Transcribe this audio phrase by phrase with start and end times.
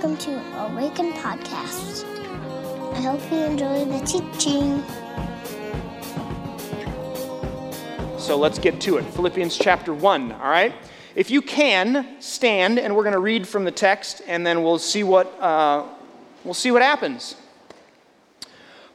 [0.00, 2.04] welcome to Awaken Podcast.
[2.94, 4.80] I hope you enjoy the teaching.
[8.16, 9.02] So let's get to it.
[9.06, 10.72] Philippians chapter 1, all right?
[11.16, 14.78] If you can, stand, and we're going to read from the text, and then we'll
[14.78, 15.84] see what, uh,
[16.44, 17.34] we'll see what happens.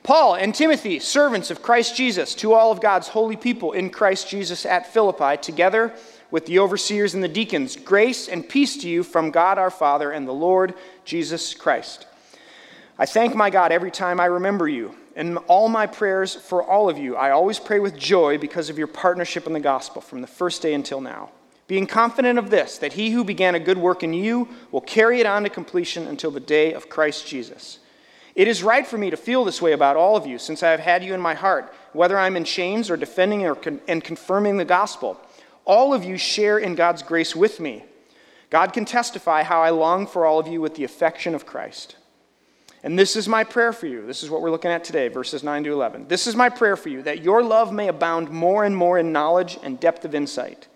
[0.04, 4.29] Paul and Timothy, servants of Christ Jesus, to all of God's holy people in Christ
[4.29, 5.93] Jesus at Philippi, together
[6.34, 10.09] with the overseers and the deacons, grace and peace to you from God our Father
[10.09, 10.73] and the Lord
[11.05, 12.07] Jesus Christ.
[12.98, 14.95] I thank my God every time I remember you.
[15.16, 18.80] In all my prayers for all of you, I always pray with joy because of
[18.80, 21.30] your partnership in the gospel from the first day until now.
[21.67, 25.20] Being confident of this, that he who began a good work in you will carry
[25.20, 27.77] it on to completion until the day of Christ Jesus.
[28.34, 30.71] It is right for me to feel this way about all of you, since I
[30.71, 34.04] have had you in my heart, whether I'm in chains or defending or con- and
[34.04, 35.21] confirming the gospel.
[35.66, 37.85] All of you share in God's grace with me.
[38.49, 41.96] God can testify how I long for all of you with the affection of Christ.
[42.84, 44.05] And this is my prayer for you.
[44.05, 46.07] This is what we're looking at today, verses 9 to 11.
[46.07, 49.12] This is my prayer for you, that your love may abound more and more in
[49.13, 50.68] knowledge and depth of insight,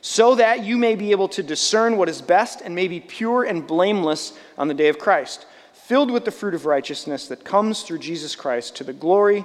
[0.00, 3.44] so that you may be able to discern what is best and may be pure
[3.44, 5.46] and blameless on the day of Christ
[5.86, 9.44] filled with the fruit of righteousness that comes through Jesus Christ to the glory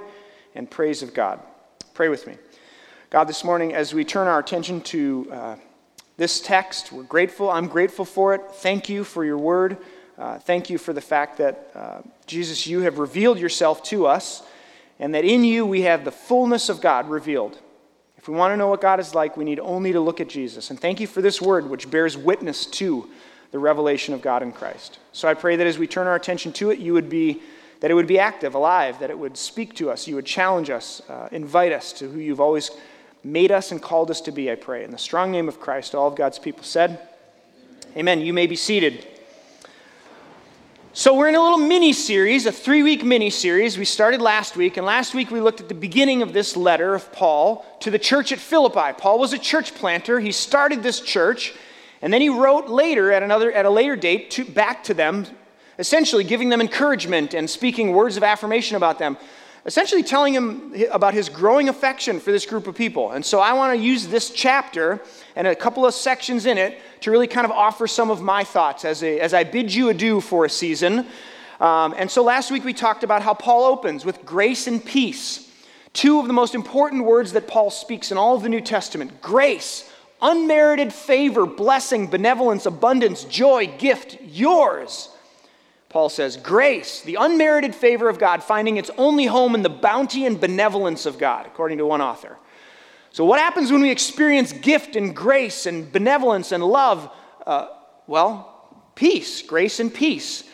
[0.56, 1.38] and praise of God.
[1.94, 2.34] Pray with me.
[3.12, 5.56] God, this morning, as we turn our attention to uh,
[6.16, 7.50] this text, we're grateful.
[7.50, 8.40] I'm grateful for it.
[8.50, 9.76] Thank you for your word.
[10.16, 14.42] Uh, thank you for the fact that, uh, Jesus, you have revealed yourself to us,
[14.98, 17.58] and that in you we have the fullness of God revealed.
[18.16, 20.30] If we want to know what God is like, we need only to look at
[20.30, 20.70] Jesus.
[20.70, 23.10] And thank you for this word, which bears witness to
[23.50, 25.00] the revelation of God in Christ.
[25.12, 27.42] So I pray that as we turn our attention to it, you would be
[27.80, 30.70] that it would be active, alive, that it would speak to us, you would challenge
[30.70, 32.70] us, uh, invite us to who you've always
[33.24, 34.84] made us and called us to be, I pray.
[34.84, 37.00] In the strong name of Christ, all of God's people said,
[37.96, 38.20] Amen.
[38.20, 39.06] You may be seated.
[40.94, 43.78] So, we're in a little mini series, a three week mini series.
[43.78, 46.94] We started last week, and last week we looked at the beginning of this letter
[46.94, 48.92] of Paul to the church at Philippi.
[48.98, 51.54] Paul was a church planter, he started this church.
[52.02, 55.24] And then he wrote later, at, another, at a later date, to, back to them,
[55.78, 59.16] essentially giving them encouragement and speaking words of affirmation about them,
[59.64, 63.12] essentially telling him about his growing affection for this group of people.
[63.12, 65.00] And so I want to use this chapter
[65.36, 68.44] and a couple of sections in it to really kind of offer some of my
[68.44, 71.06] thoughts as, a, as I bid you adieu for a season.
[71.60, 75.48] Um, and so last week we talked about how Paul opens with grace and peace.
[75.92, 79.20] Two of the most important words that Paul speaks in all of the New Testament
[79.20, 79.88] grace
[80.22, 85.08] unmerited favor, blessing, benevolence, abundance, joy, gift, yours.
[85.92, 90.24] Paul says, grace, the unmerited favor of God, finding its only home in the bounty
[90.24, 92.38] and benevolence of God, according to one author.
[93.10, 97.14] So, what happens when we experience gift and grace and benevolence and love?
[97.46, 97.68] Uh,
[98.06, 100.44] well, peace, grace and peace,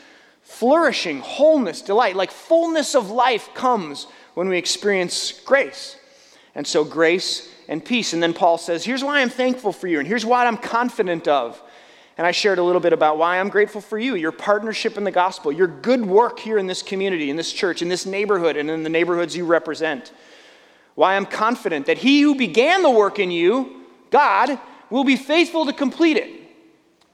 [0.42, 5.96] flourishing, wholeness, delight, like fullness of life comes when we experience grace.
[6.56, 8.12] And so, grace and peace.
[8.12, 11.28] And then Paul says, Here's why I'm thankful for you, and here's what I'm confident
[11.28, 11.62] of.
[12.18, 15.04] And I shared a little bit about why I'm grateful for you, your partnership in
[15.04, 18.56] the gospel, your good work here in this community, in this church, in this neighborhood,
[18.56, 20.12] and in the neighborhoods you represent.
[20.96, 24.58] Why I'm confident that he who began the work in you, God,
[24.90, 26.28] will be faithful to complete it.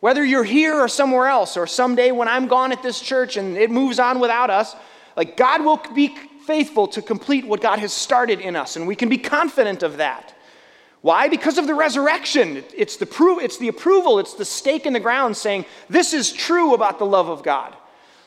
[0.00, 3.58] Whether you're here or somewhere else, or someday when I'm gone at this church and
[3.58, 4.74] it moves on without us,
[5.16, 6.16] like God will be
[6.46, 9.98] faithful to complete what God has started in us, and we can be confident of
[9.98, 10.33] that.
[11.04, 11.28] Why?
[11.28, 12.64] Because of the resurrection.
[12.74, 16.32] It's the, proof, it's the approval, it's the stake in the ground saying, this is
[16.32, 17.76] true about the love of God.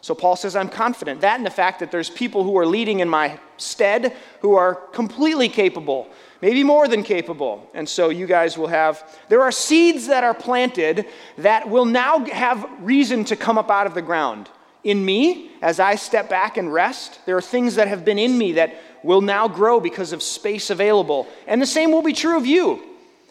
[0.02, 1.22] So Paul says, I'm confident.
[1.22, 4.76] That and the fact that there's people who are leading in my stead who are
[4.76, 6.08] completely capable,
[6.40, 7.68] maybe more than capable.
[7.74, 11.08] And so you guys will have, there are seeds that are planted
[11.40, 14.52] that will now have reason to come up out of the ground.
[14.84, 18.38] In me, as I step back and rest, there are things that have been in
[18.38, 21.28] me that will now grow because of space available.
[21.48, 22.84] And the same will be true of you,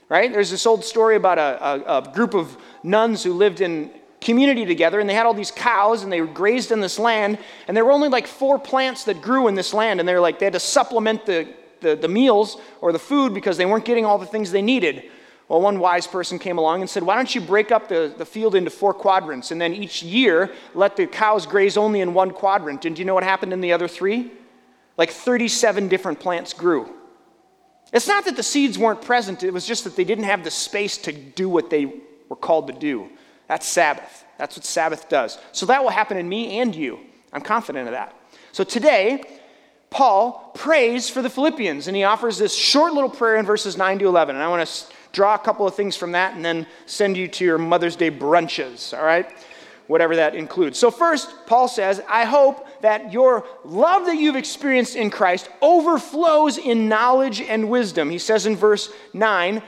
[0.09, 0.33] right?
[0.33, 3.91] There's this old story about a, a, a group of nuns who lived in
[4.21, 7.39] community together and they had all these cows and they grazed in this land
[7.69, 10.39] and there were only like four plants that grew in this land and they're like
[10.39, 11.47] they had to supplement the,
[11.81, 15.05] the, the meals or the food because they weren't getting all the things they needed
[15.49, 18.27] well, one wise person came along and said, Why don't you break up the, the
[18.27, 22.33] field into four quadrants and then each year let the cows graze only in one
[22.33, 22.85] quadrant?
[22.85, 24.33] And do you know what happened in the other three?
[24.97, 26.93] Like 37 different plants grew.
[27.93, 30.51] It's not that the seeds weren't present, it was just that they didn't have the
[30.51, 31.93] space to do what they
[32.29, 33.09] were called to do.
[33.47, 34.25] That's Sabbath.
[34.39, 35.39] That's what Sabbath does.
[35.53, 36.99] So that will happen in me and you.
[37.33, 38.15] I'm confident of that.
[38.51, 39.23] So today,
[39.91, 44.01] Paul prays for the Philippians, and he offers this short little prayer in verses 9
[44.01, 44.35] to 11.
[44.35, 47.27] And I want to draw a couple of things from that and then send you
[47.27, 49.27] to your Mother's Day brunches, all right?
[49.87, 50.77] whatever that includes.
[50.77, 56.59] So, first, Paul says, I hope that your love that you've experienced in Christ overflows
[56.59, 58.11] in knowledge and wisdom.
[58.11, 59.63] He says in verse 9,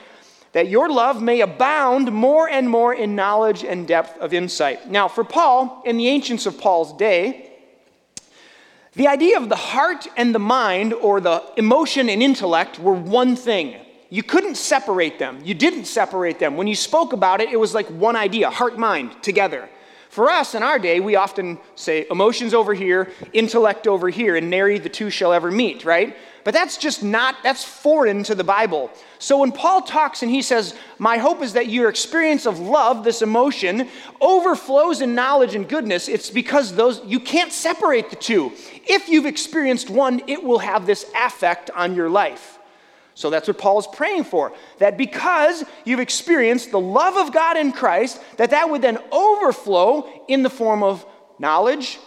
[0.54, 4.90] that your love may abound more and more in knowledge and depth of insight.
[4.90, 7.52] Now, for Paul, in the ancients of Paul's day,
[8.94, 13.36] the idea of the heart and the mind, or the emotion and intellect, were one
[13.36, 13.76] thing.
[14.10, 15.40] You couldn't separate them.
[15.44, 16.56] You didn't separate them.
[16.56, 19.68] When you spoke about it, it was like one idea heart, mind, together.
[20.08, 24.48] For us in our day, we often say emotions over here, intellect over here, and
[24.48, 26.16] nary the two shall ever meet, right?
[26.44, 28.90] But that's just not, that's foreign to the Bible.
[29.18, 33.04] So when Paul talks and he says, My hope is that your experience of love,
[33.04, 33.88] this emotion,
[34.18, 38.52] overflows in knowledge and goodness, it's because those, you can't separate the two.
[38.86, 42.57] If you've experienced one, it will have this affect on your life.
[43.18, 44.52] So that's what Paul is praying for.
[44.78, 50.08] That because you've experienced the love of God in Christ, that that would then overflow
[50.28, 51.04] in the form of
[51.36, 51.98] knowledge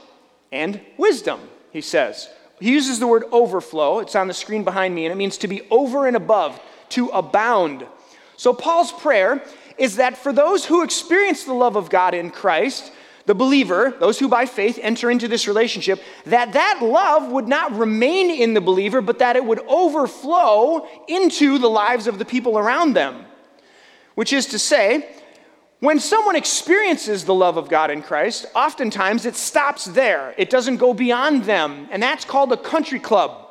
[0.53, 1.41] and wisdom,
[1.71, 2.29] he says.
[2.61, 3.99] He uses the word overflow.
[3.99, 6.57] It's on the screen behind me, and it means to be over and above,
[6.91, 7.85] to abound.
[8.37, 9.43] So Paul's prayer
[9.77, 12.89] is that for those who experience the love of God in Christ,
[13.25, 17.71] the believer, those who by faith enter into this relationship, that that love would not
[17.73, 22.57] remain in the believer, but that it would overflow into the lives of the people
[22.57, 23.25] around them.
[24.15, 25.07] Which is to say,
[25.79, 30.35] when someone experiences the love of God in Christ, oftentimes it stops there.
[30.37, 31.87] It doesn't go beyond them.
[31.91, 33.47] And that's called a country club,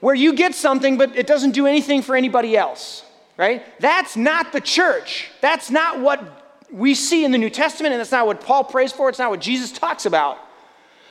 [0.00, 3.04] where you get something, but it doesn't do anything for anybody else,
[3.36, 3.64] right?
[3.80, 5.30] That's not the church.
[5.40, 8.92] That's not what we see in the New Testament, and that's not what Paul prays
[8.92, 10.38] for, it's not what Jesus talks about.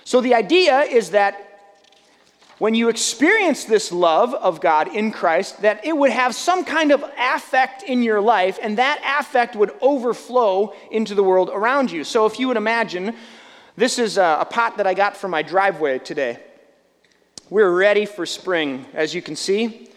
[0.03, 1.55] So the idea is that
[2.57, 6.91] when you experience this love of God in Christ, that it would have some kind
[6.91, 12.03] of affect in your life, and that affect would overflow into the world around you.
[12.05, 13.13] So if you would imagine,
[13.75, 16.39] this is a, pot that I got from my driveway today.
[17.49, 18.85] We're ready for spring.
[18.93, 19.89] As you can see,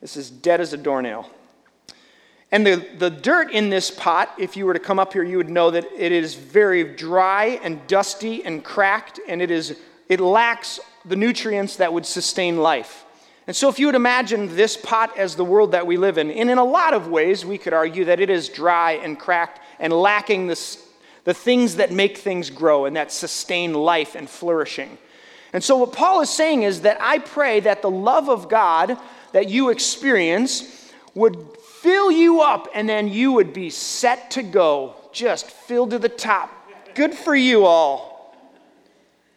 [0.00, 1.30] this is dead as a doornail.
[2.52, 5.38] And the, the dirt in this pot, if you were to come up here, you
[5.38, 9.78] would know that it is very dry and dusty and cracked, and it, is,
[10.10, 13.06] it lacks the nutrients that would sustain life.
[13.46, 16.30] And so, if you would imagine this pot as the world that we live in,
[16.30, 19.58] and in a lot of ways, we could argue that it is dry and cracked
[19.80, 20.78] and lacking the,
[21.24, 24.96] the things that make things grow and that sustain life and flourishing.
[25.52, 28.96] And so, what Paul is saying is that I pray that the love of God
[29.32, 31.36] that you experience would
[31.82, 36.08] fill you up, and then you would be set to go, just filled to the
[36.08, 36.50] top.
[36.94, 38.36] Good for you all.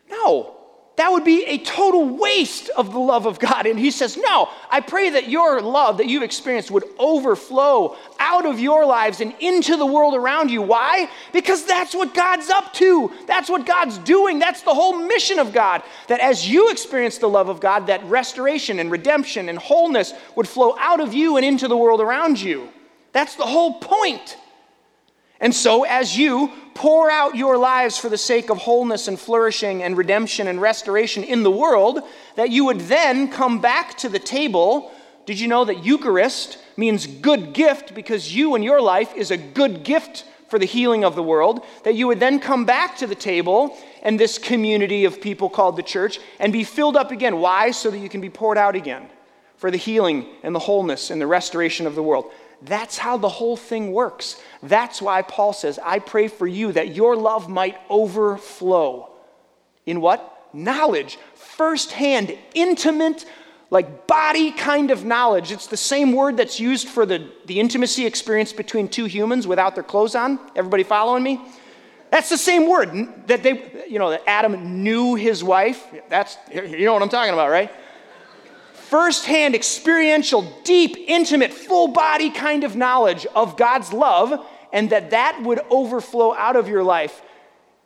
[0.10, 0.55] No,
[0.98, 3.66] that would be a total waste of the love of God.
[3.66, 8.46] And he says, No, I pray that your love that you've experienced would overflow out
[8.46, 10.62] of your lives and into the world around you.
[10.62, 11.10] Why?
[11.34, 13.12] Because that's what God's up to.
[13.28, 14.40] That's what God's doing.
[14.40, 15.84] That's the whole mission of God.
[16.08, 20.48] That as you experience the love of God, that restoration and redemption and wholeness would
[20.48, 22.70] flow out of you and into the world around you.
[23.12, 24.38] That's the whole point.
[25.46, 29.84] And so, as you pour out your lives for the sake of wholeness and flourishing
[29.84, 32.02] and redemption and restoration in the world,
[32.36, 34.92] that you would then come back to the table.
[35.28, 39.38] Did you know that Eucharist means good gift because you and your life is a
[39.38, 41.64] good gift for the healing of the world?
[41.84, 45.76] That you would then come back to the table and this community of people called
[45.76, 47.40] the church and be filled up again.
[47.40, 47.70] Why?
[47.70, 49.08] So that you can be poured out again
[49.58, 52.32] for the healing and the wholeness and the restoration of the world.
[52.66, 54.42] That's how the whole thing works.
[54.64, 59.12] That's why Paul says, I pray for you that your love might overflow.
[59.86, 60.50] In what?
[60.54, 61.18] Knowledge.
[61.36, 63.26] Firsthand, intimate,
[63.70, 65.52] like body kind of knowledge.
[65.52, 69.76] It's the same word that's used for the, the intimacy experience between two humans without
[69.76, 70.40] their clothes on.
[70.56, 71.42] Everybody following me?
[72.12, 75.86] That's the same word that they, you know, that Adam knew his wife.
[76.08, 77.72] That's, you know what I'm talking about, right?
[78.96, 85.44] Firsthand, experiential, deep, intimate, full body kind of knowledge of God's love, and that that
[85.44, 87.22] would overflow out of your life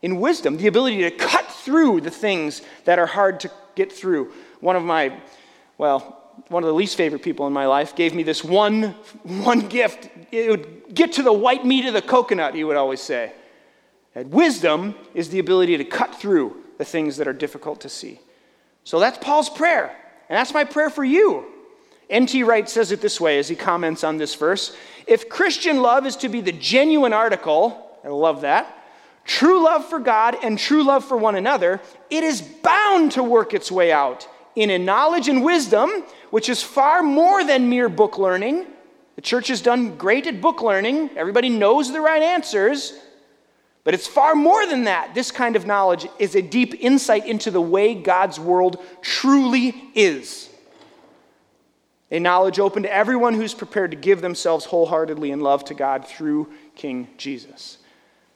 [0.03, 4.31] in wisdom, the ability to cut through the things that are hard to get through.
[4.59, 5.19] One of my,
[5.79, 9.61] well, one of the least favorite people in my life gave me this one, one
[9.61, 10.11] gift.
[10.31, 13.33] It would get to the white meat of the coconut, he would always say.
[14.13, 18.19] And wisdom is the ability to cut through the things that are difficult to see.
[18.83, 19.95] So that's Paul's prayer.
[20.29, 21.45] And that's my prayer for you.
[22.09, 22.43] N.T.
[22.43, 24.75] Wright says it this way as he comments on this verse
[25.07, 28.83] If Christian love is to be the genuine article, I love that,
[29.25, 33.53] true love for God and true love for one another, it is bound to work
[33.53, 35.89] its way out in a knowledge and wisdom,
[36.31, 38.65] which is far more than mere book learning.
[39.15, 42.93] The church has done great at book learning, everybody knows the right answers.
[43.89, 45.15] But it's far more than that.
[45.15, 50.47] This kind of knowledge is a deep insight into the way God's world truly is.
[52.11, 56.07] A knowledge open to everyone who's prepared to give themselves wholeheartedly in love to God
[56.07, 57.79] through King Jesus.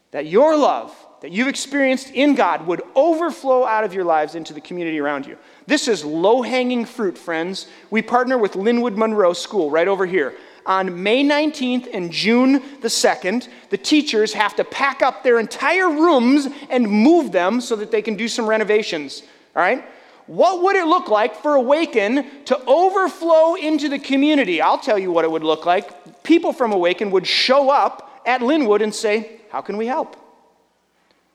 [0.10, 0.92] That your love
[1.22, 5.28] that you've experienced in God would overflow out of your lives into the community around
[5.28, 5.38] you.
[5.68, 7.68] This is low hanging fruit, friends.
[7.92, 10.34] We partner with Linwood Monroe School right over here.
[10.66, 15.90] On May 19th and June the 2nd, the teachers have to pack up their entire
[15.90, 19.24] rooms and move them so that they can do some renovations.
[19.56, 19.84] All right?
[20.26, 24.62] What would it look like for Awaken to overflow into the community?
[24.62, 26.24] I'll tell you what it would look like.
[26.24, 30.16] People from Awaken would show up at Linwood and say, How can we help?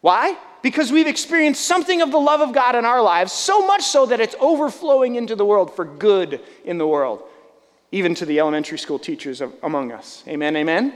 [0.01, 0.39] Why?
[0.63, 4.07] Because we've experienced something of the love of God in our lives, so much so
[4.07, 7.23] that it's overflowing into the world for good in the world,
[7.93, 10.23] even to the elementary school teachers among us.
[10.29, 10.95] Amen, amen?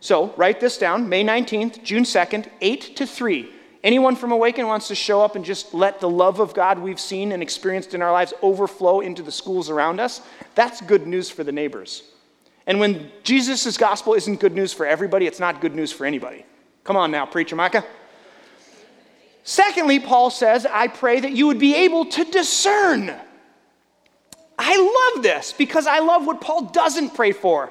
[0.00, 3.50] So write this down May 19th, June 2nd, 8 to 3.
[3.82, 7.00] Anyone from Awaken wants to show up and just let the love of God we've
[7.00, 10.22] seen and experienced in our lives overflow into the schools around us?
[10.54, 12.02] That's good news for the neighbors.
[12.66, 16.46] And when Jesus' gospel isn't good news for everybody, it's not good news for anybody.
[16.82, 17.84] Come on now, preacher Micah.
[19.42, 23.14] Secondly, Paul says, I pray that you would be able to discern.
[24.58, 27.70] I love this because I love what Paul doesn't pray for.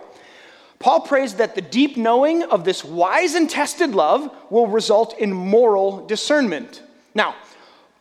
[0.79, 5.31] Paul prays that the deep knowing of this wise and tested love will result in
[5.31, 6.83] moral discernment.
[7.15, 7.35] Now,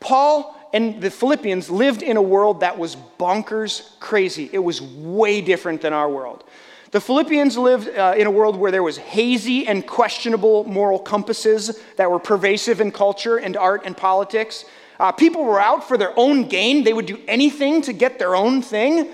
[0.01, 4.51] Paul and the Philippians lived in a world that was bonkers crazy.
[4.53, 6.45] It was way different than our world.
[6.91, 11.81] The Philippians lived uh, in a world where there was hazy and questionable moral compasses
[11.97, 14.65] that were pervasive in culture and art and politics.
[15.03, 16.85] Uh, people were out for their own gain.
[16.85, 19.09] They would do anything to get their own thing.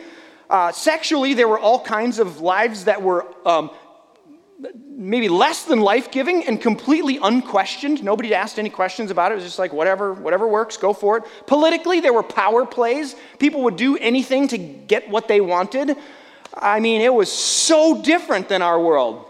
[0.51, 3.71] Uh, sexually, there were all kinds of lives that were um,
[4.87, 8.05] maybe less than life giving and completely unquestioned.
[8.05, 9.37] Nobody asked any questions about it.
[9.37, 11.25] It was just like, whatever, whatever works, go for it.
[11.47, 13.17] Politically, there were power plays.
[13.39, 15.97] People would do anything to get what they wanted.
[16.53, 19.25] I mean, it was so different than our world.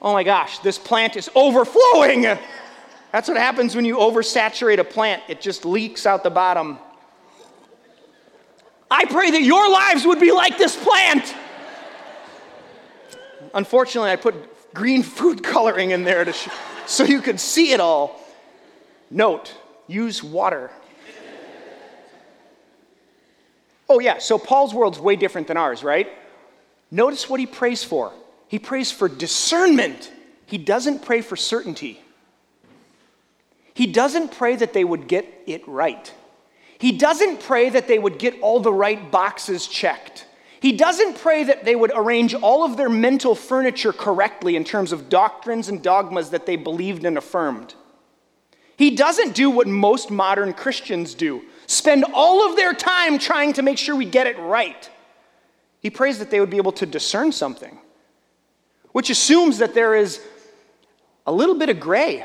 [0.00, 2.38] Oh my gosh, this plant is overflowing.
[3.12, 6.78] That's what happens when you oversaturate a plant, it just leaks out the bottom.
[8.90, 11.34] I pray that your lives would be like this plant.
[13.54, 14.34] Unfortunately, I put
[14.74, 16.48] green food coloring in there sh-
[16.86, 18.20] so you could see it all.
[19.10, 19.54] Note
[19.86, 20.70] use water.
[23.90, 26.08] Oh, yeah, so Paul's world's way different than ours, right?
[26.90, 28.12] Notice what he prays for.
[28.48, 30.12] He prays for discernment,
[30.46, 32.02] he doesn't pray for certainty.
[33.78, 36.12] He doesn't pray that they would get it right.
[36.78, 40.26] He doesn't pray that they would get all the right boxes checked.
[40.58, 44.90] He doesn't pray that they would arrange all of their mental furniture correctly in terms
[44.90, 47.76] of doctrines and dogmas that they believed and affirmed.
[48.76, 53.62] He doesn't do what most modern Christians do spend all of their time trying to
[53.62, 54.90] make sure we get it right.
[55.78, 57.78] He prays that they would be able to discern something,
[58.90, 60.20] which assumes that there is
[61.28, 62.24] a little bit of gray,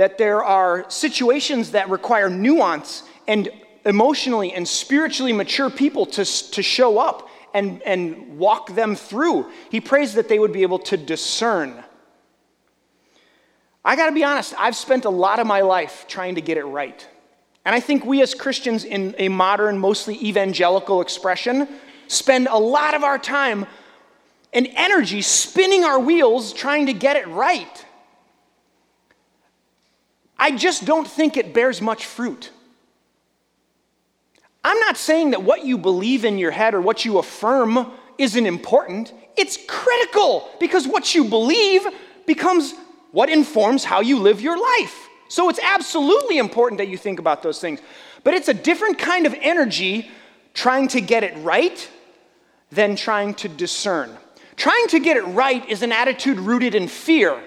[0.00, 3.50] that there are situations that require nuance and
[3.84, 9.50] emotionally and spiritually mature people to, to show up and, and walk them through.
[9.70, 11.84] He prays that they would be able to discern.
[13.84, 16.56] I got to be honest, I've spent a lot of my life trying to get
[16.56, 17.06] it right.
[17.66, 21.68] And I think we as Christians, in a modern, mostly evangelical expression,
[22.08, 23.66] spend a lot of our time
[24.54, 27.84] and energy spinning our wheels trying to get it right.
[30.40, 32.50] I just don't think it bears much fruit.
[34.64, 38.46] I'm not saying that what you believe in your head or what you affirm isn't
[38.46, 39.12] important.
[39.36, 41.86] It's critical because what you believe
[42.26, 42.74] becomes
[43.12, 45.08] what informs how you live your life.
[45.28, 47.80] So it's absolutely important that you think about those things.
[48.24, 50.10] But it's a different kind of energy
[50.54, 51.88] trying to get it right
[52.70, 54.16] than trying to discern.
[54.56, 57.40] Trying to get it right is an attitude rooted in fear,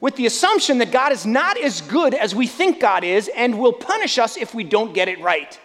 [0.00, 3.58] with the assumption that God is not as good as we think God is and
[3.58, 5.58] will punish us if we don't get it right.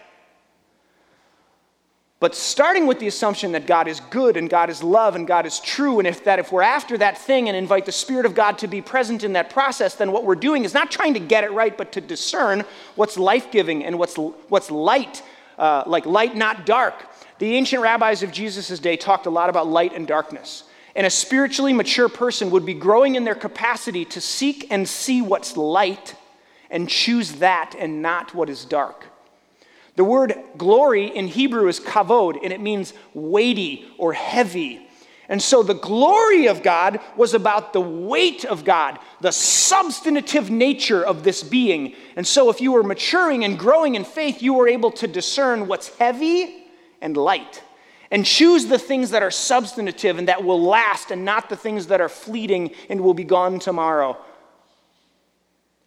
[2.22, 5.44] But starting with the assumption that God is good and God is love and God
[5.44, 8.34] is true, and if that if we're after that thing and invite the Spirit of
[8.36, 11.20] God to be present in that process, then what we're doing is not trying to
[11.20, 12.62] get it right, but to discern
[12.94, 15.20] what's life giving and what's, what's light,
[15.58, 16.94] uh, like light, not dark.
[17.40, 20.62] The ancient rabbis of Jesus' day talked a lot about light and darkness.
[20.94, 25.22] And a spiritually mature person would be growing in their capacity to seek and see
[25.22, 26.14] what's light
[26.70, 29.06] and choose that and not what is dark.
[29.96, 34.88] The word glory in Hebrew is kavod, and it means weighty or heavy.
[35.28, 41.02] And so the glory of God was about the weight of God, the substantive nature
[41.02, 41.94] of this being.
[42.16, 45.68] And so if you were maturing and growing in faith, you were able to discern
[45.68, 46.64] what's heavy
[47.00, 47.62] and light
[48.12, 51.86] and choose the things that are substantive and that will last and not the things
[51.86, 54.16] that are fleeting and will be gone tomorrow.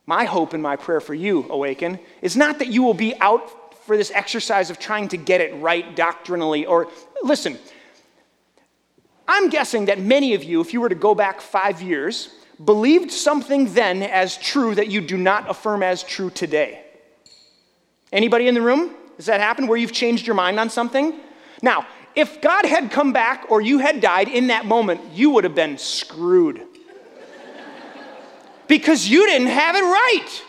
[0.08, 3.76] My hope and my prayer for you, Awaken, is not that you will be out
[3.86, 6.90] for this exercise of trying to get it right doctrinally or,
[7.22, 7.60] listen,
[9.28, 13.12] I'm guessing that many of you, if you were to go back five years, believed
[13.12, 16.84] something then as true that you do not affirm as true today.
[18.12, 18.96] Anybody in the room?
[19.18, 21.20] Does that happen where you've changed your mind on something?
[21.62, 21.86] Now,
[22.16, 25.56] if God had come back or you had died in that moment, you would have
[25.56, 26.62] been screwed.
[28.68, 30.44] because you didn't have it right.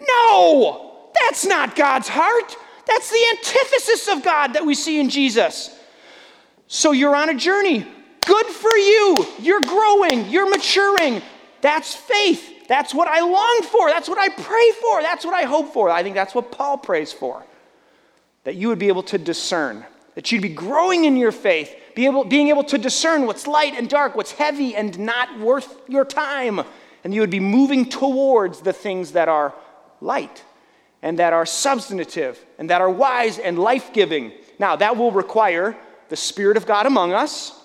[0.00, 2.56] No, that's not God's heart.
[2.86, 5.76] That's the antithesis of God that we see in Jesus.
[6.66, 7.86] So you're on a journey.
[8.24, 9.26] Good for you.
[9.40, 11.22] You're growing, you're maturing.
[11.60, 12.68] That's faith.
[12.68, 13.90] That's what I long for.
[13.90, 15.02] That's what I pray for.
[15.02, 15.90] That's what I hope for.
[15.90, 17.44] I think that's what Paul prays for.
[18.44, 22.06] That you would be able to discern, that you'd be growing in your faith, be
[22.06, 26.04] able, being able to discern what's light and dark, what's heavy and not worth your
[26.04, 26.60] time.
[27.04, 29.54] And you would be moving towards the things that are
[30.00, 30.44] light
[31.02, 34.32] and that are substantive and that are wise and life giving.
[34.58, 35.76] Now, that will require
[36.08, 37.60] the Spirit of God among us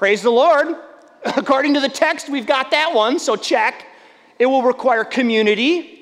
[0.00, 0.76] Praise the Lord.
[1.24, 3.84] According to the text, we've got that one, so check.
[4.38, 5.99] It will require community,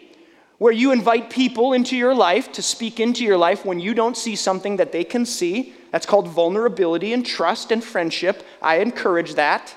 [0.58, 4.16] where you invite people into your life to speak into your life when you don't
[4.16, 5.72] see something that they can see.
[5.92, 8.44] That's called vulnerability and trust and friendship.
[8.60, 9.74] I encourage that.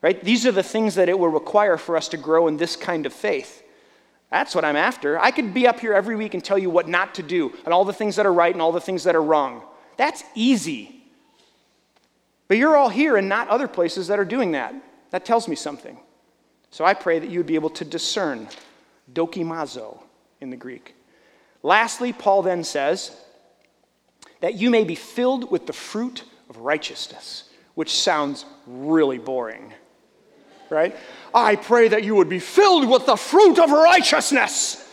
[0.00, 0.22] Right?
[0.22, 3.06] These are the things that it will require for us to grow in this kind
[3.06, 3.64] of faith.
[4.30, 5.18] That's what I'm after.
[5.18, 7.72] I could be up here every week and tell you what not to do and
[7.72, 9.62] all the things that are right and all the things that are wrong.
[9.96, 11.02] That's easy.
[12.46, 14.74] But you're all here and not other places that are doing that.
[15.10, 15.98] That tells me something.
[16.70, 18.48] So I pray that you would be able to discern
[19.12, 20.02] dokimazo
[20.40, 20.94] in the Greek.
[21.62, 23.16] Lastly, Paul then says
[24.40, 27.44] that you may be filled with the fruit of righteousness,
[27.74, 29.72] which sounds really boring,
[30.70, 30.96] right?
[31.34, 34.84] I pray that you would be filled with the fruit of righteousness.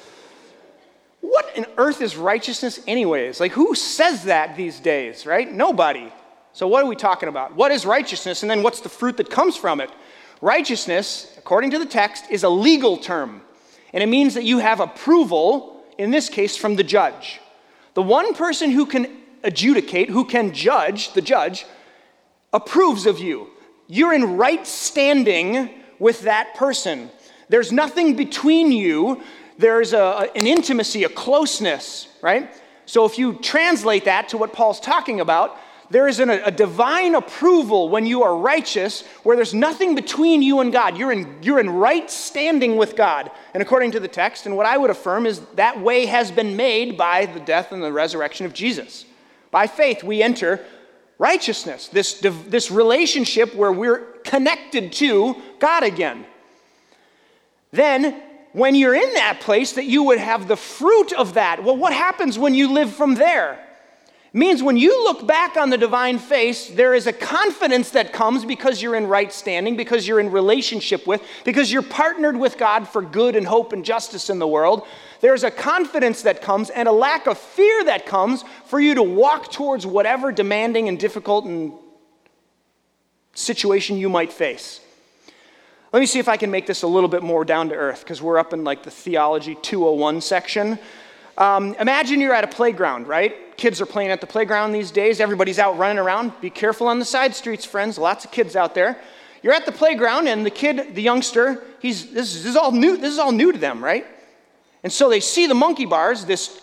[1.22, 3.40] What on earth is righteousness, anyways?
[3.40, 5.52] Like, who says that these days, right?
[5.52, 6.12] Nobody.
[6.54, 7.56] So, what are we talking about?
[7.56, 9.90] What is righteousness, and then what's the fruit that comes from it?
[10.42, 13.42] Righteousness, according to the text, is a legal term,
[13.96, 17.40] and it means that you have approval, in this case, from the judge.
[17.94, 19.08] The one person who can
[19.42, 21.66] adjudicate, who can judge, the judge,
[22.52, 23.48] approves of you.
[23.88, 27.10] You're in right standing with that person.
[27.48, 29.24] There's nothing between you,
[29.58, 32.54] there's a, an intimacy, a closeness, right?
[32.86, 35.58] So, if you translate that to what Paul's talking about,
[35.90, 40.60] there is an, a divine approval when you are righteous where there's nothing between you
[40.60, 40.98] and God.
[40.98, 43.30] You're in, you're in right standing with God.
[43.54, 46.56] And according to the text, and what I would affirm is that way has been
[46.56, 49.06] made by the death and the resurrection of Jesus.
[49.52, 50.66] By faith, we enter
[51.18, 56.26] righteousness, this, this relationship where we're connected to God again.
[57.72, 58.22] Then,
[58.54, 61.64] when you're in that place, that you would have the fruit of that.
[61.64, 63.65] Well, what happens when you live from there?
[64.36, 68.44] Means when you look back on the divine face, there is a confidence that comes
[68.44, 72.86] because you're in right standing, because you're in relationship with, because you're partnered with God
[72.88, 74.86] for good and hope and justice in the world.
[75.22, 79.04] There's a confidence that comes and a lack of fear that comes for you to
[79.04, 81.72] walk towards whatever demanding and difficult and
[83.34, 84.82] situation you might face.
[85.94, 88.02] Let me see if I can make this a little bit more down to earth
[88.02, 90.78] because we're up in like the theology 201 section.
[91.38, 93.58] Um, imagine you're at a playground, right?
[93.58, 95.20] Kids are playing at the playground these days.
[95.20, 96.34] Everybody's out running around.
[96.42, 97.98] Be careful on the side streets, friends.
[97.98, 99.00] Lots of kids out there.
[99.44, 102.72] You're at the playground, and the kid, the youngster, he's this is, this is all
[102.72, 102.98] new.
[102.98, 104.06] This is all new to them, right?
[104.84, 106.62] And so they see the monkey bars, this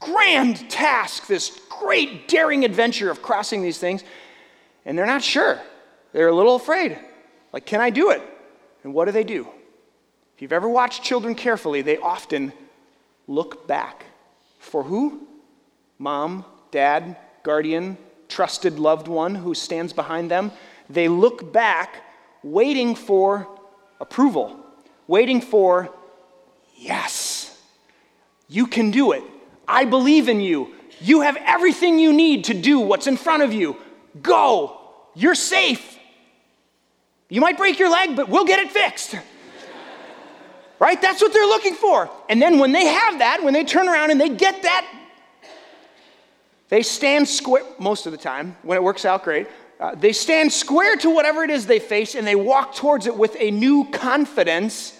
[0.00, 4.02] grand task, this great daring adventure of crossing these things,
[4.84, 5.60] and they're not sure.
[6.12, 6.98] They're a little afraid.
[7.52, 8.22] Like, can I do it?
[8.84, 9.46] And what do they do?
[10.34, 12.52] If you've ever watched children carefully, they often
[13.28, 14.06] look back.
[14.58, 15.28] For who?
[15.98, 17.96] Mom, dad, guardian,
[18.28, 20.50] trusted loved one who stands behind them.
[20.90, 22.02] They look back,
[22.42, 23.46] waiting for
[24.00, 24.58] approval,
[25.06, 25.92] waiting for,
[26.76, 27.56] yes,
[28.48, 29.22] you can do it.
[29.66, 30.74] I believe in you.
[31.00, 33.76] You have everything you need to do what's in front of you.
[34.22, 34.80] Go.
[35.14, 35.98] You're safe.
[37.28, 39.14] You might break your leg, but we'll get it fixed.
[40.78, 41.00] Right?
[41.00, 42.08] That's what they're looking for.
[42.28, 44.86] And then when they have that, when they turn around and they get that,
[46.68, 49.46] they stand square, most of the time, when it works out great,
[49.80, 53.16] Uh, they stand square to whatever it is they face and they walk towards it
[53.16, 54.92] with a new confidence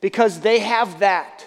[0.00, 1.46] because they have that.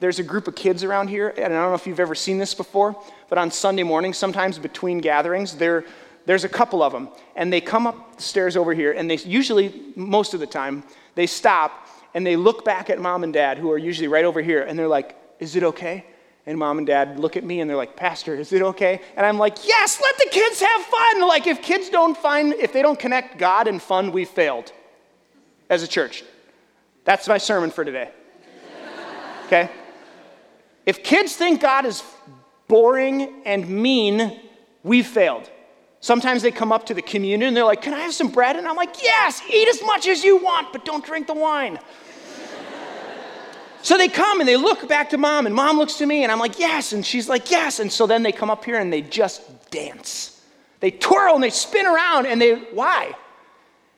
[0.00, 2.38] There's a group of kids around here, and I don't know if you've ever seen
[2.38, 2.96] this before,
[3.28, 5.84] but on Sunday morning, sometimes between gatherings, there,
[6.26, 9.18] there's a couple of them, and they come up the stairs over here, and they
[9.18, 10.82] usually, most of the time,
[11.14, 11.81] they stop
[12.14, 14.78] and they look back at mom and dad, who are usually right over here, and
[14.78, 16.06] they're like, Is it okay?
[16.44, 19.00] And mom and dad look at me and they're like, Pastor, is it okay?
[19.16, 21.26] And I'm like, Yes, let the kids have fun.
[21.26, 24.72] Like, if kids don't find, if they don't connect God and fun, we failed
[25.70, 26.24] as a church.
[27.04, 28.10] That's my sermon for today.
[29.46, 29.68] Okay?
[30.86, 32.02] If kids think God is
[32.68, 34.40] boring and mean,
[34.82, 35.50] we've failed.
[36.02, 38.56] Sometimes they come up to the communion and they're like, Can I have some bread?
[38.56, 41.78] And I'm like, Yes, eat as much as you want, but don't drink the wine.
[43.82, 46.30] So they come and they look back to mom, and mom looks to me, and
[46.30, 46.92] I'm like, yes.
[46.92, 47.80] And she's like, yes.
[47.80, 50.40] And so then they come up here and they just dance.
[50.78, 53.12] They twirl and they spin around, and they, why?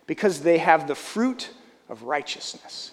[0.07, 1.51] Because they have the fruit
[1.91, 2.93] of righteousness.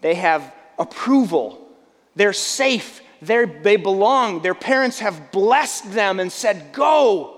[0.00, 1.68] They have approval.
[2.16, 3.00] They're safe.
[3.22, 4.42] They're, they belong.
[4.42, 7.35] Their parents have blessed them and said, go.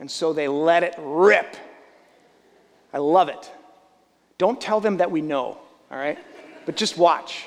[0.00, 1.56] And so they let it rip.
[2.92, 3.50] I love it.
[4.38, 5.58] Don't tell them that we know,
[5.90, 6.18] all right?
[6.66, 7.46] But just watch.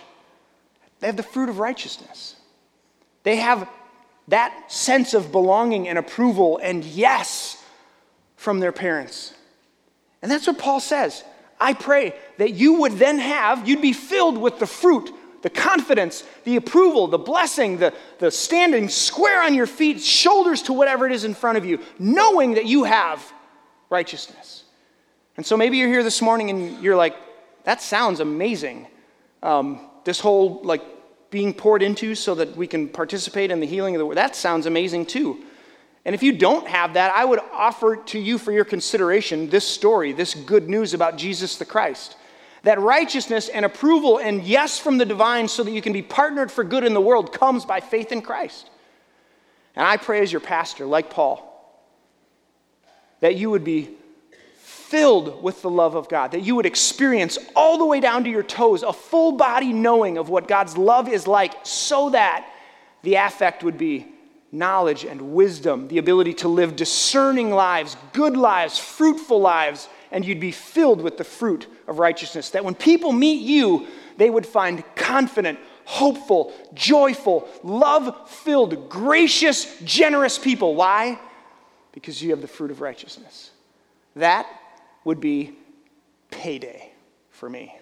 [0.99, 2.35] They have the fruit of righteousness.
[3.23, 3.67] They have
[4.27, 7.61] that sense of belonging and approval and yes
[8.37, 9.33] from their parents.
[10.21, 11.23] And that's what Paul says.
[11.59, 15.11] I pray that you would then have, you'd be filled with the fruit,
[15.43, 20.73] the confidence, the approval, the blessing, the, the standing square on your feet, shoulders to
[20.73, 23.31] whatever it is in front of you, knowing that you have
[23.89, 24.63] righteousness.
[25.35, 27.15] And so maybe you're here this morning and you're like,
[27.65, 28.87] that sounds amazing.
[29.43, 30.81] Um, this whole like
[31.29, 34.17] being poured into so that we can participate in the healing of the world.
[34.17, 35.43] That sounds amazing too.
[36.05, 39.67] And if you don't have that, I would offer to you for your consideration this
[39.67, 42.15] story, this good news about Jesus the Christ.
[42.63, 46.51] That righteousness and approval and yes from the divine so that you can be partnered
[46.51, 48.69] for good in the world comes by faith in Christ.
[49.75, 51.49] And I pray as your pastor, like Paul,
[53.19, 53.89] that you would be
[54.59, 58.29] filled with the love of God, that you would experience all the way down to
[58.29, 62.47] your toes a full body knowing of what God's love is like, so that
[63.01, 64.07] the affect would be
[64.51, 70.39] knowledge and wisdom, the ability to live discerning lives, good lives, fruitful lives, and you'd
[70.39, 72.51] be filled with the fruit of righteousness.
[72.51, 80.37] That when people meet you, they would find confident, hopeful, joyful, love filled, gracious, generous
[80.37, 80.75] people.
[80.75, 81.19] Why?
[81.93, 83.49] Because you have the fruit of righteousness.
[84.15, 84.45] That
[85.03, 85.57] would be
[86.29, 86.91] payday
[87.31, 87.75] for me.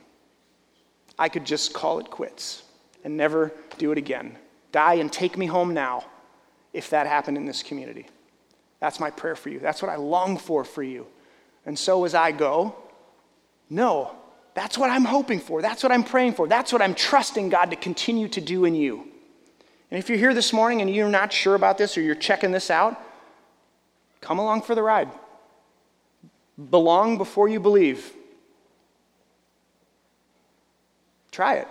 [1.19, 2.63] I could just call it quits
[3.03, 4.37] and never do it again.
[4.71, 6.05] Die and take me home now
[6.71, 8.07] if that happened in this community.
[8.79, 9.59] That's my prayer for you.
[9.59, 11.07] That's what I long for for you.
[11.65, 12.75] And so as I go,
[13.69, 14.15] no,
[14.53, 15.61] that's what I'm hoping for.
[15.61, 16.47] That's what I'm praying for.
[16.47, 19.07] That's what I'm trusting God to continue to do in you.
[19.89, 22.51] And if you're here this morning and you're not sure about this or you're checking
[22.51, 22.99] this out,
[24.21, 25.09] come along for the ride
[26.69, 28.13] belong before you believe.
[31.31, 31.67] Try it.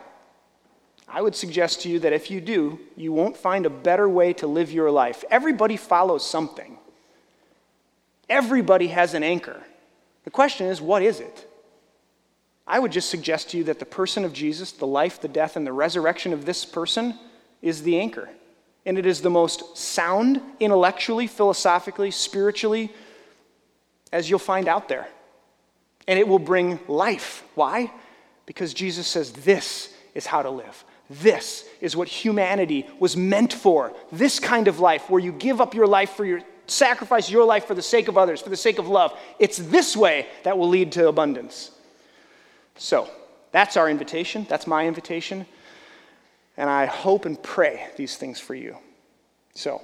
[1.09, 4.33] I would suggest to you that if you do, you won't find a better way
[4.35, 5.25] to live your life.
[5.31, 6.79] Everybody follows something,
[8.29, 9.63] everybody has an anchor.
[10.25, 11.47] The question is, what is it?
[12.67, 15.57] I would just suggest to you that the person of Jesus, the life, the death,
[15.57, 17.19] and the resurrection of this person
[17.63, 18.29] is the anchor.
[18.87, 22.93] And it is the most sound, intellectually, philosophically, spiritually,
[24.13, 25.09] as you'll find out there.
[26.07, 27.45] And it will bring life.
[27.55, 27.93] Why?
[28.47, 30.85] Because Jesus says this is how to live.
[31.09, 33.93] This is what humanity was meant for.
[34.13, 37.67] This kind of life where you give up your life for your sacrifice your life
[37.67, 39.19] for the sake of others, for the sake of love.
[39.39, 41.71] It's this way that will lead to abundance.
[42.77, 43.11] So,
[43.53, 44.47] that's our invitation.
[44.49, 45.47] That's my invitation.
[46.57, 48.77] And I hope and pray these things for you.
[49.55, 49.83] So,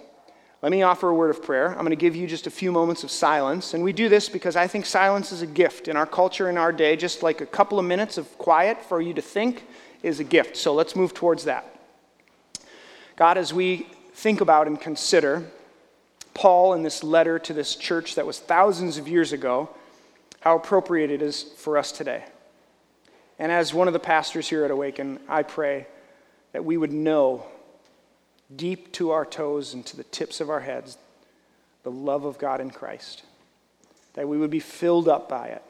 [0.62, 1.68] let me offer a word of prayer.
[1.70, 3.74] I'm going to give you just a few moments of silence.
[3.74, 6.56] And we do this because I think silence is a gift in our culture, in
[6.56, 6.96] our day.
[6.96, 9.64] Just like a couple of minutes of quiet for you to think
[10.02, 10.56] is a gift.
[10.56, 11.72] So let's move towards that.
[13.16, 15.44] God, as we think about and consider
[16.36, 19.70] Paul in this letter to this church that was thousands of years ago,
[20.40, 22.24] how appropriate it is for us today.
[23.38, 25.86] And as one of the pastors here at Awaken, I pray
[26.52, 27.46] that we would know
[28.54, 30.98] deep to our toes and to the tips of our heads
[31.84, 33.22] the love of God in Christ.
[34.14, 35.62] That we would be filled up by it.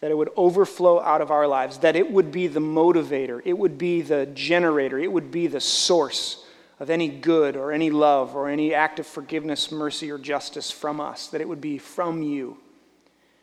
[0.00, 1.78] That it would overflow out of our lives.
[1.78, 3.40] That it would be the motivator.
[3.44, 4.98] It would be the generator.
[4.98, 6.45] It would be the source
[6.78, 11.00] of any good or any love or any act of forgiveness, mercy, or justice from
[11.00, 12.58] us, that it would be from you.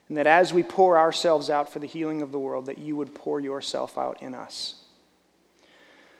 [0.07, 2.95] And that as we pour ourselves out for the healing of the world, that you
[2.95, 4.75] would pour yourself out in us.